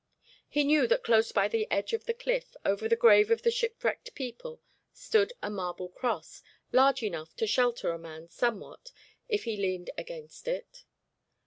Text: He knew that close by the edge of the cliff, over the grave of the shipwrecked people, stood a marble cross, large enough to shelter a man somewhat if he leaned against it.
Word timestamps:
He 0.49 0.63
knew 0.63 0.87
that 0.87 1.03
close 1.03 1.31
by 1.31 1.47
the 1.47 1.67
edge 1.69 1.93
of 1.93 2.05
the 2.05 2.13
cliff, 2.15 2.55
over 2.65 2.89
the 2.89 2.95
grave 2.95 3.29
of 3.29 3.43
the 3.43 3.51
shipwrecked 3.51 4.15
people, 4.15 4.59
stood 4.91 5.31
a 5.43 5.51
marble 5.51 5.89
cross, 5.89 6.41
large 6.71 7.03
enough 7.03 7.35
to 7.35 7.45
shelter 7.45 7.91
a 7.91 7.99
man 7.99 8.27
somewhat 8.27 8.91
if 9.29 9.43
he 9.43 9.55
leaned 9.55 9.91
against 9.99 10.47
it. 10.47 10.85